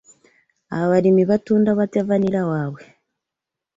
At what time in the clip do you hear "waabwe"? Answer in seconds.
2.49-2.83